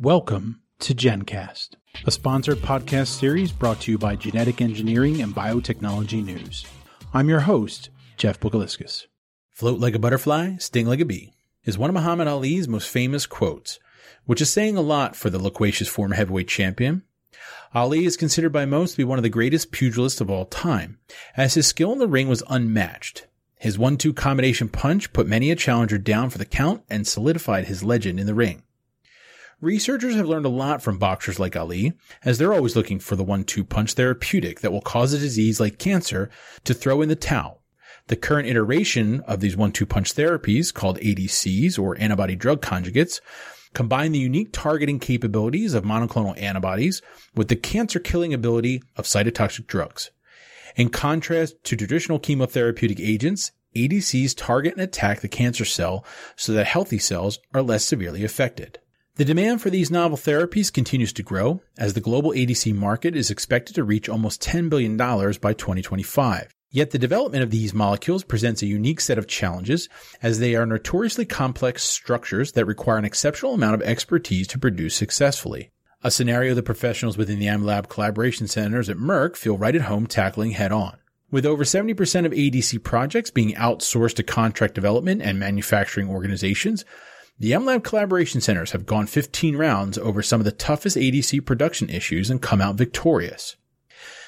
[0.00, 6.24] Welcome to GenCast, a sponsored podcast series brought to you by Genetic Engineering and Biotechnology
[6.24, 6.66] News.
[7.12, 9.06] I'm your host, Jeff Buguliskis.
[9.52, 11.32] Float like a butterfly, sting like a bee
[11.64, 13.78] is one of Muhammad Ali's most famous quotes,
[14.24, 17.04] which is saying a lot for the loquacious former heavyweight champion.
[17.72, 20.98] Ali is considered by most to be one of the greatest pugilists of all time,
[21.36, 23.28] as his skill in the ring was unmatched.
[23.60, 27.84] His one-two combination punch put many a challenger down for the count and solidified his
[27.84, 28.63] legend in the ring.
[29.60, 31.92] Researchers have learned a lot from boxers like Ali,
[32.24, 35.78] as they're always looking for the one-two punch therapeutic that will cause a disease like
[35.78, 36.28] cancer
[36.64, 37.62] to throw in the towel.
[38.08, 43.20] The current iteration of these one-two punch therapies, called ADCs or antibody drug conjugates,
[43.72, 47.00] combine the unique targeting capabilities of monoclonal antibodies
[47.34, 50.10] with the cancer killing ability of cytotoxic drugs.
[50.76, 56.04] In contrast to traditional chemotherapeutic agents, ADCs target and attack the cancer cell
[56.36, 58.78] so that healthy cells are less severely affected.
[59.16, 63.30] The demand for these novel therapies continues to grow as the global ADC market is
[63.30, 66.52] expected to reach almost $10 billion by 2025.
[66.72, 69.88] Yet the development of these molecules presents a unique set of challenges
[70.20, 74.96] as they are notoriously complex structures that require an exceptional amount of expertise to produce
[74.96, 75.70] successfully.
[76.02, 80.08] A scenario the professionals within the MLab collaboration centers at Merck feel right at home
[80.08, 80.96] tackling head on.
[81.30, 86.84] With over 70% of ADC projects being outsourced to contract development and manufacturing organizations,
[87.38, 91.90] the MLab collaboration centers have gone 15 rounds over some of the toughest ADC production
[91.90, 93.56] issues and come out victorious.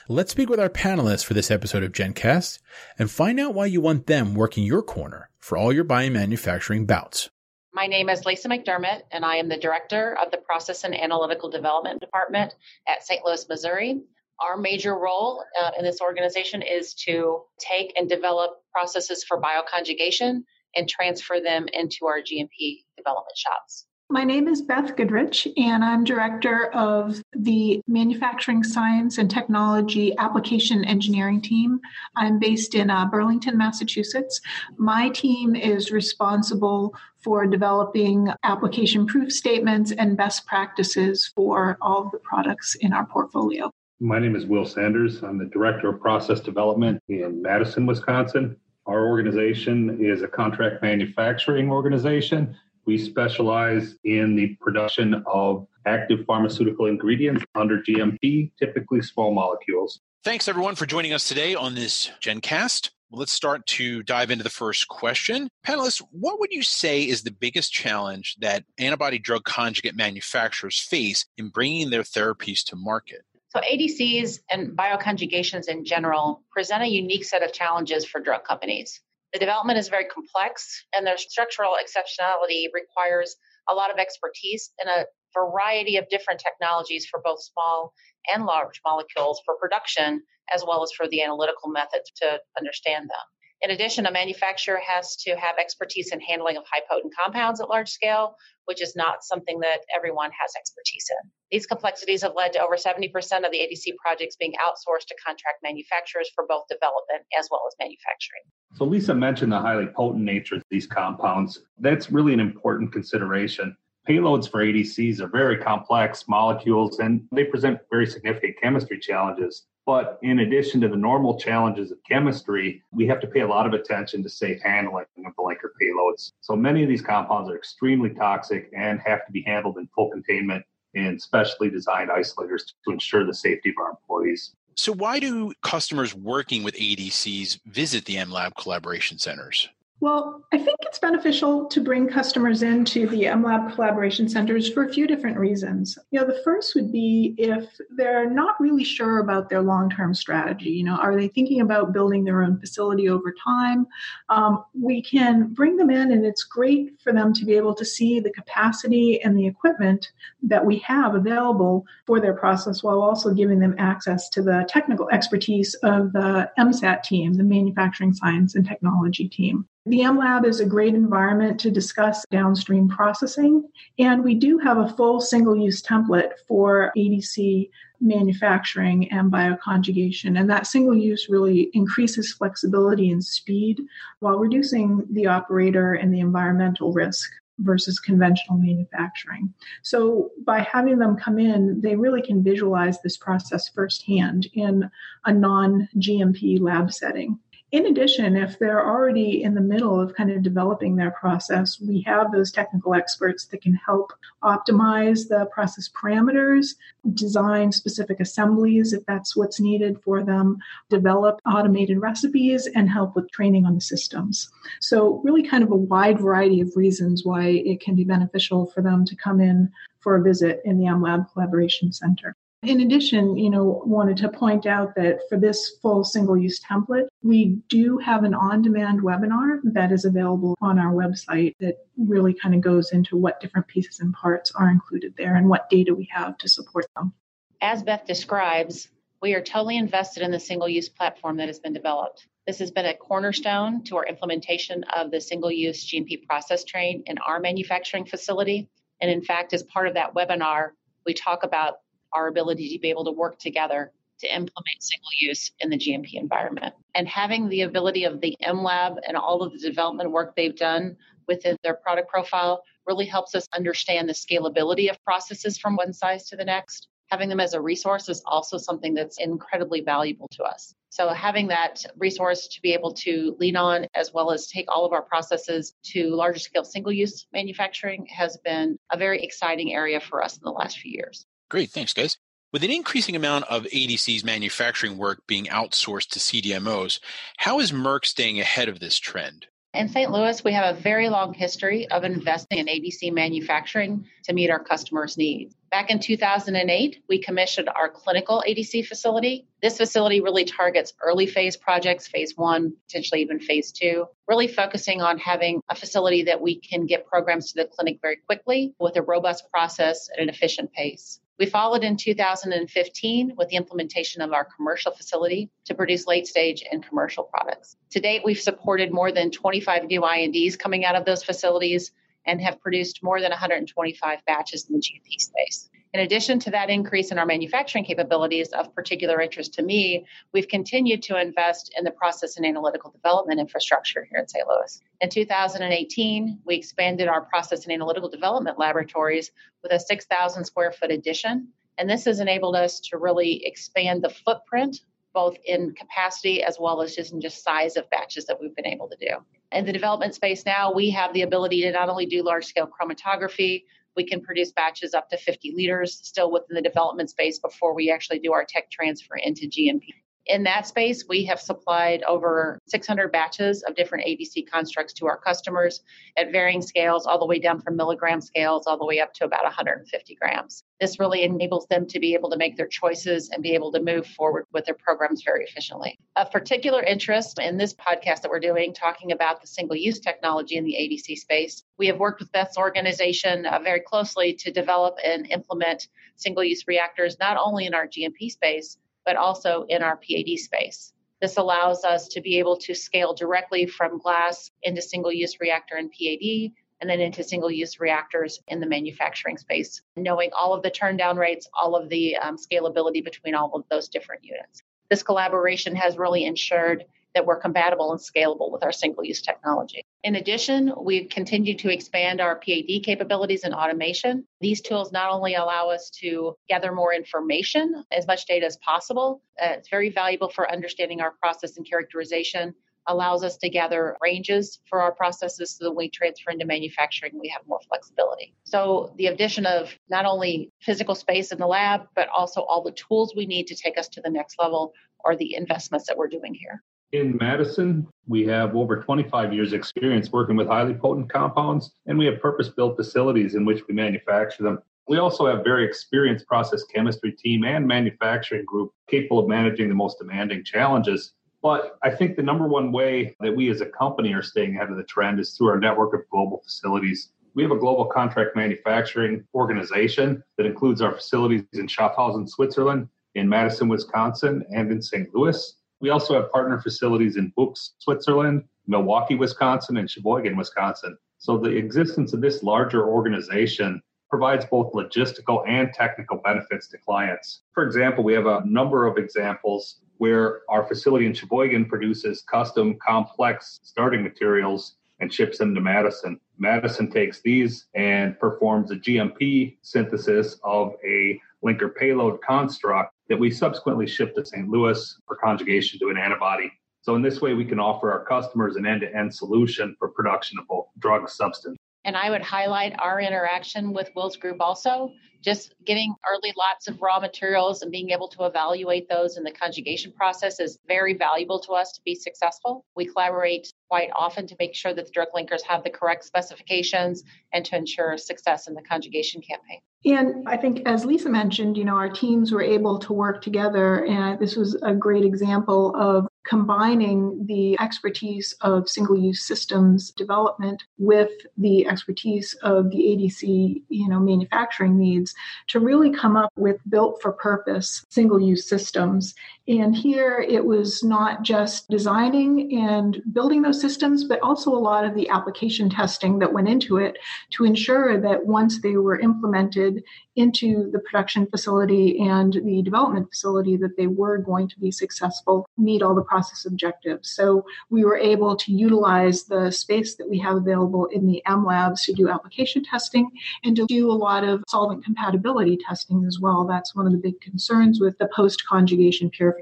[0.09, 2.59] Let's speak with our panelists for this episode of GenCast
[2.99, 7.31] and find out why you want them working your corner for all your biomanufacturing bouts.
[7.73, 11.51] My name is Lisa McDermott, and I am the Director of the Process and Analytical
[11.51, 12.55] Development Department
[12.89, 13.25] at St.
[13.25, 14.03] Louis, Missouri.
[14.41, 20.43] Our major role uh, in this organization is to take and develop processes for bioconjugation
[20.77, 23.87] and transfer them into our GMP development shops.
[24.09, 30.85] My name is Beth Goodrich, and I'm director of the Manufacturing Science and Technology Application
[30.85, 31.81] Engineering team.
[32.15, 34.41] I'm based in uh, Burlington, Massachusetts.
[34.77, 42.13] My team is responsible for developing application proof statements and best practices for all of
[42.13, 43.73] the products in our portfolio.
[43.99, 45.25] My name is Will Sanders.
[45.25, 48.57] I'm the director of process development in Madison, Wisconsin.
[48.87, 52.57] Our organization is a contract manufacturing organization.
[52.85, 60.01] We specialize in the production of active pharmaceutical ingredients under GMP, typically small molecules.
[60.23, 62.91] Thanks, everyone, for joining us today on this GenCast.
[63.11, 65.49] Let's start to dive into the first question.
[65.65, 71.25] Panelists, what would you say is the biggest challenge that antibody drug conjugate manufacturers face
[71.37, 73.23] in bringing their therapies to market?
[73.49, 79.01] So, ADCs and bioconjugations in general present a unique set of challenges for drug companies.
[79.33, 83.37] The development is very complex, and their structural exceptionality requires
[83.69, 87.93] a lot of expertise and a variety of different technologies for both small
[88.33, 93.27] and large molecules for production, as well as for the analytical methods to understand them.
[93.63, 97.71] In addition, a manufacturer has to have expertise in handling of high potent compounds at
[97.71, 98.37] large scale,
[98.67, 101.31] which is not something that everyone has expertise in.
[101.51, 103.11] These complexities have led to over 70%
[103.45, 107.75] of the ADC projects being outsourced to contract manufacturers for both development as well as
[107.81, 108.43] manufacturing.
[108.75, 111.63] So, Lisa mentioned the highly potent nature of these compounds.
[111.79, 113.75] That's really an important consideration.
[114.07, 119.67] Payloads for ADCs are very complex molecules and they present very significant chemistry challenges.
[119.87, 123.67] But in addition to the normal challenges of chemistry, we have to pay a lot
[123.67, 126.33] of attention to safe handling of the linker payloads.
[126.41, 130.11] So many of these compounds are extremely toxic and have to be handled in full
[130.11, 130.65] containment
[130.95, 134.57] in specially designed isolators to ensure the safety of our employees.
[134.75, 139.69] So, why do customers working with ADCs visit the MLab collaboration centers?
[139.99, 144.93] Well, I think it's beneficial to bring customers into the MLab collaboration centers for a
[144.93, 145.99] few different reasons.
[146.11, 147.67] You know, the first would be if
[147.97, 150.69] they're not really sure about their long term strategy.
[150.69, 153.87] You know, are they thinking about building their own facility over time?
[154.29, 157.85] Um, we can bring them in, and it's great for them to be able to
[157.85, 160.13] see the capacity and the equipment
[160.43, 165.09] that we have available for their process while also giving them access to the technical
[165.09, 169.67] expertise of the MSAT team, the Manufacturing Science and Technology team.
[169.89, 173.69] The MLab is a great environment to discuss downstream processing,
[174.01, 180.41] and we do have a full single use template for ADC manufacturing and bioconjugation.
[180.41, 183.81] And that single use really increases flexibility and speed
[184.19, 187.31] while reducing the operator and the environmental risk
[187.61, 189.55] versus conventional manufacturing.
[189.83, 194.91] So by having them come in, they really can visualize this process firsthand in
[195.25, 197.39] a non GMP lab setting.
[197.73, 202.01] In addition, if they're already in the middle of kind of developing their process, we
[202.03, 204.13] have those technical experts that can help
[204.45, 206.77] optimize the process parameters,
[207.15, 210.59] design specific assemblies if that's what's needed for them,
[210.91, 214.49] develop automated recipes, and help with training on the systems.
[214.81, 218.81] So, really, kind of a wide variety of reasons why it can be beneficial for
[218.81, 222.37] them to come in for a visit in the MLab Collaboration Center.
[222.67, 227.07] In addition, you know, wanted to point out that for this full single use template,
[227.23, 232.35] we do have an on demand webinar that is available on our website that really
[232.35, 235.95] kind of goes into what different pieces and parts are included there and what data
[235.95, 237.13] we have to support them.
[237.61, 238.89] As Beth describes,
[239.23, 242.27] we are totally invested in the single use platform that has been developed.
[242.49, 247.05] This has been a cornerstone to our implementation of the single use GMP process train
[247.07, 248.69] in our manufacturing facility.
[249.01, 250.71] And in fact, as part of that webinar,
[251.05, 251.77] we talk about
[252.13, 256.15] our ability to be able to work together to implement single use in the GMP
[256.15, 256.75] environment.
[256.95, 260.97] And having the ability of the MLab and all of the development work they've done
[261.29, 266.29] within their product profile really helps us understand the scalability of processes from one size
[266.29, 266.89] to the next.
[267.11, 270.75] Having them as a resource is also something that's incredibly valuable to us.
[270.89, 274.85] So, having that resource to be able to lean on, as well as take all
[274.85, 280.01] of our processes to larger scale single use manufacturing, has been a very exciting area
[280.01, 281.27] for us in the last few years.
[281.49, 281.71] Great.
[281.71, 282.17] Thanks, guys.
[282.53, 287.01] With an increasing amount of ADC's manufacturing work being outsourced to CDMOs,
[287.37, 289.47] how is Merck staying ahead of this trend?
[289.75, 290.11] In St.
[290.11, 294.63] Louis, we have a very long history of investing in ADC manufacturing to meet our
[294.63, 295.55] customers' needs.
[295.71, 299.47] Back in 2008, we commissioned our clinical ADC facility.
[299.61, 305.03] This facility really targets early phase projects, phase one, potentially even phase two, really focusing
[305.03, 308.97] on having a facility that we can get programs to the clinic very quickly with
[308.97, 311.21] a robust process at an efficient pace.
[311.39, 316.65] We followed in 2015 with the implementation of our commercial facility to produce late stage
[316.71, 317.77] and commercial products.
[317.91, 321.93] To date, we've supported more than 25 new INDs coming out of those facilities
[322.25, 325.69] and have produced more than 125 batches in the GMP space.
[325.97, 330.05] In addition to that increase in our manufacturing capabilities of particular interest to me,
[330.35, 334.47] we've continued to invest in the process and analytical development infrastructure here in St.
[334.47, 334.83] Louis.
[335.01, 339.31] In 2018, we expanded our process and analytical development laboratories
[339.63, 341.49] with a 6,000 square foot addition.
[341.79, 344.81] And this has enabled us to really expand the footprint
[345.15, 348.67] both in capacity as well as just in just size of batches that we've been
[348.67, 349.17] able to do.
[349.51, 352.69] In the development space now, we have the ability to not only do large scale
[352.69, 353.63] chromatography,
[353.97, 357.91] we can produce batches up to 50 liters still within the development space before we
[357.91, 359.95] actually do our tech transfer into GMP.
[360.27, 365.17] In that space, we have supplied over 600 batches of different ADC constructs to our
[365.17, 365.83] customers
[366.17, 369.25] at varying scales, all the way down from milligram scales, all the way up to
[369.25, 370.65] about 150 grams.
[370.81, 373.81] This really enables them to be able to make their choices and be able to
[373.81, 375.97] move forward with their programs very efficiently.
[376.17, 380.57] Of particular interest in this podcast that we're doing, talking about the single use technology
[380.57, 384.97] in the ADC space, we have worked with Beth's organization uh, very closely to develop
[385.05, 385.87] and implement
[386.17, 388.77] single use reactors, not only in our GMP space,
[389.07, 390.93] but also in our PAD space.
[391.23, 395.77] This allows us to be able to scale directly from glass into single use reactor
[395.77, 400.63] and PAD and then into single use reactors in the manufacturing space, knowing all of
[400.63, 404.63] the turn down rates, all of the um, scalability between all of those different units.
[404.91, 406.85] This collaboration has really ensured
[407.17, 409.83] that we're compatible and scalable with our single use technology.
[410.05, 414.27] In addition, we've continued to expand our PAD capabilities and automation.
[414.43, 419.23] These tools not only allow us to gather more information, as much data as possible,
[419.43, 422.55] uh, it's very valuable for understanding our process and characterization,
[422.87, 427.13] allows us to gather ranges for our processes so that when we transfer into manufacturing,
[427.19, 428.35] we have more flexibility.
[428.45, 432.73] So the addition of not only physical space in the lab, but also all the
[432.73, 436.09] tools we need to take us to the next level are the investments that we're
[436.09, 436.63] doing here.
[436.93, 442.07] In Madison, we have over 25 years experience working with highly potent compounds, and we
[442.07, 444.61] have purpose-built facilities in which we manufacture them.
[444.87, 449.75] We also have very experienced process chemistry team and manufacturing group capable of managing the
[449.75, 451.15] most demanding challenges.
[451.43, 454.71] But I think the number one way that we as a company are staying ahead
[454.71, 457.11] of the trend is through our network of global facilities.
[457.35, 463.29] We have a global contract manufacturing organization that includes our facilities in Schaffhausen, Switzerland, in
[463.29, 465.13] Madison, Wisconsin, and in St.
[465.13, 465.57] Louis.
[465.81, 470.97] We also have partner facilities in Buchs, Switzerland, Milwaukee, Wisconsin, and Sheboygan, Wisconsin.
[471.19, 477.43] So the existence of this larger organization provides both logistical and technical benefits to clients.
[477.53, 482.79] For example, we have a number of examples where our facility in Sheboygan produces custom
[482.87, 486.21] complex starting materials and ships them to Madison.
[486.39, 493.31] Madison takes these and performs a GMP synthesis of a linker payload construct that we
[493.31, 494.49] subsequently ship to St.
[494.49, 496.51] Louis for conjugation to an antibody.
[496.83, 500.47] So in this way, we can offer our customers an end-to-end solution for production of
[500.47, 501.57] both drug substance.
[501.87, 504.91] And I would highlight our interaction with Wills Group also
[505.23, 509.31] just getting early lots of raw materials and being able to evaluate those in the
[509.31, 512.65] conjugation process is very valuable to us to be successful.
[512.77, 517.03] We collaborate quite often to make sure that the drug linkers have the correct specifications
[517.33, 519.61] and to ensure success in the conjugation campaign.
[519.85, 523.85] And I think, as Lisa mentioned, you know, our teams were able to work together,
[523.85, 530.65] and this was a great example of combining the expertise of single use systems development
[530.79, 535.15] with the expertise of the ADC, you know, manufacturing needs
[535.49, 539.15] to really come up with built for purpose single use systems.
[539.49, 544.85] And here it was not just designing and building those systems, but also a lot
[544.85, 546.99] of the application testing that went into it
[547.31, 549.85] to ensure that once they were implemented
[550.17, 555.47] into the production facility and the development facility that they were going to be successful,
[555.57, 557.11] meet all the process objectives.
[557.11, 561.45] So we were able to utilize the space that we have available in the M
[561.45, 563.11] labs to do application testing
[563.45, 566.47] and to do a lot of solvent compatibility testing as well.
[566.47, 569.36] That's one of the big concerns with the post conjugation purification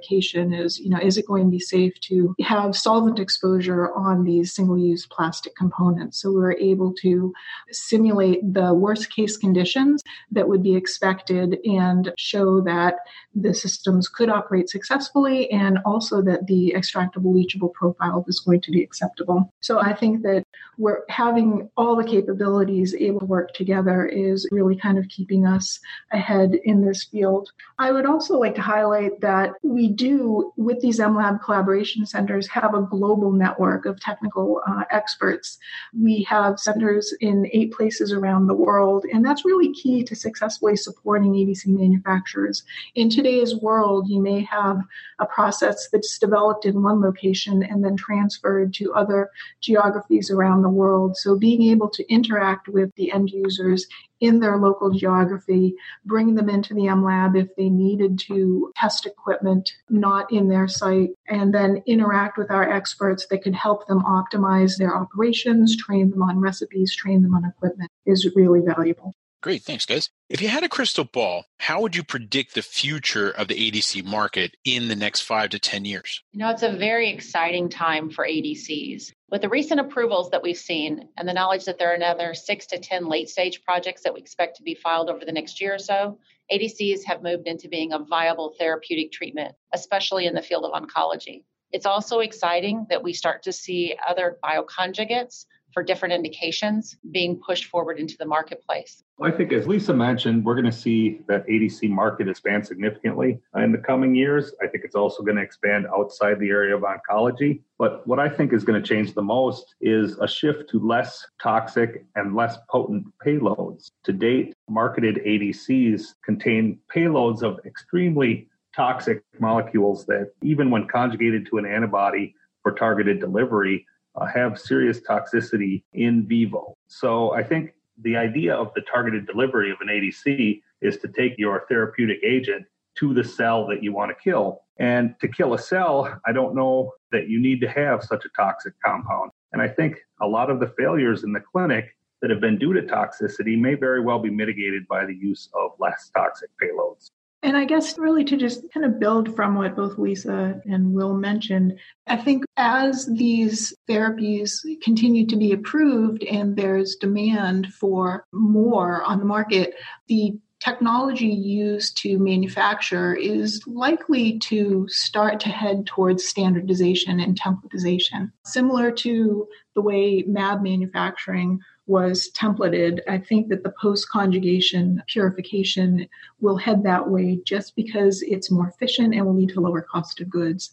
[0.52, 4.52] is, you know, is it going to be safe to have solvent exposure on these
[4.52, 6.22] single use plastic components?
[6.22, 7.32] So we were able to
[7.70, 12.94] simulate the worst case conditions that would be expected and show that
[13.34, 18.70] the systems could operate successfully and also that the extractable leachable profile is going to
[18.70, 19.52] be acceptable.
[19.60, 20.43] So I think that
[20.78, 25.80] we're having all the capabilities able to work together is really kind of keeping us
[26.12, 27.50] ahead in this field.
[27.78, 32.74] I would also like to highlight that we do, with these MLab collaboration centers, have
[32.74, 35.58] a global network of technical uh, experts.
[35.98, 40.76] We have centers in eight places around the world, and that's really key to successfully
[40.76, 42.62] supporting ADC manufacturers.
[42.94, 44.80] In today's world, you may have
[45.18, 49.30] a process that's developed in one location and then transferred to other
[49.60, 51.16] geographies around the world.
[51.16, 53.86] So being able to interact with the end users
[54.20, 55.74] in their local geography,
[56.04, 60.68] bring them into the M lab if they needed to test equipment not in their
[60.68, 66.10] site, and then interact with our experts that could help them optimize their operations, train
[66.10, 69.14] them on recipes, train them on equipment is really valuable.
[69.44, 69.62] Great.
[69.62, 70.08] Thanks, guys.
[70.30, 74.02] If you had a crystal ball, how would you predict the future of the ADC
[74.02, 76.22] market in the next five to 10 years?
[76.32, 79.12] You know, it's a very exciting time for ADCs.
[79.28, 82.64] With the recent approvals that we've seen and the knowledge that there are another six
[82.68, 85.74] to 10 late stage projects that we expect to be filed over the next year
[85.74, 86.18] or so,
[86.50, 91.44] ADCs have moved into being a viable therapeutic treatment, especially in the field of oncology.
[91.70, 95.44] It's also exciting that we start to see other bioconjugates
[95.74, 99.02] for different indications being pushed forward into the marketplace.
[99.18, 103.40] Well, I think, as Lisa mentioned, we're going to see that ADC market expand significantly
[103.56, 104.54] in the coming years.
[104.62, 107.60] I think it's also going to expand outside the area of oncology.
[107.76, 111.26] But what I think is going to change the most is a shift to less
[111.42, 113.90] toxic and less potent payloads.
[114.04, 121.58] To date, marketed ADCs contain payloads of extremely toxic molecules that, even when conjugated to
[121.58, 126.76] an antibody for targeted delivery, uh, have serious toxicity in vivo.
[126.86, 131.34] So I think the idea of the targeted delivery of an ADC is to take
[131.38, 132.66] your therapeutic agent
[132.96, 134.62] to the cell that you want to kill.
[134.78, 138.28] And to kill a cell, I don't know that you need to have such a
[138.36, 139.30] toxic compound.
[139.52, 142.72] And I think a lot of the failures in the clinic that have been due
[142.72, 147.10] to toxicity may very well be mitigated by the use of less toxic payloads.
[147.44, 151.12] And I guess really to just kind of build from what both Lisa and Will
[151.12, 159.04] mentioned, I think as these therapies continue to be approved and there's demand for more
[159.04, 159.74] on the market,
[160.08, 168.32] the technology used to manufacture is likely to start to head towards standardization and templatization.
[168.46, 176.08] Similar to the way MAB manufacturing was templated, I think that the post conjugation purification
[176.40, 180.20] will head that way just because it's more efficient and will lead to lower cost
[180.20, 180.70] of goods.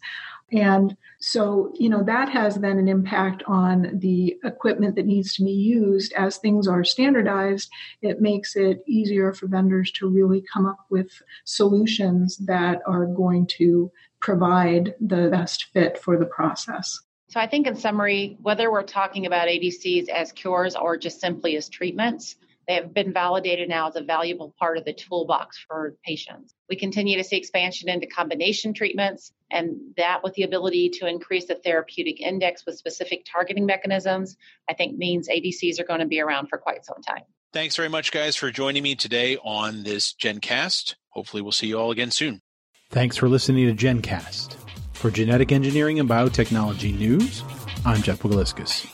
[0.52, 5.44] And so, you know, that has then an impact on the equipment that needs to
[5.44, 7.70] be used as things are standardized.
[8.02, 11.10] It makes it easier for vendors to really come up with
[11.44, 13.90] solutions that are going to
[14.20, 17.00] provide the best fit for the process.
[17.32, 21.56] So I think in summary, whether we're talking about ADCs as cures or just simply
[21.56, 22.36] as treatments,
[22.68, 26.54] they have been validated now as a valuable part of the toolbox for patients.
[26.68, 31.46] We continue to see expansion into combination treatments, and that with the ability to increase
[31.46, 34.36] the therapeutic index with specific targeting mechanisms,
[34.68, 37.22] I think means ADCs are going to be around for quite some time.
[37.54, 40.96] Thanks very much, guys, for joining me today on this GenCast.
[41.08, 42.42] Hopefully, we'll see you all again soon.
[42.90, 44.61] Thanks for listening to GenCast.
[45.02, 47.42] For Genetic Engineering and Biotechnology News,
[47.84, 48.91] I'm Jeff Buguliskis.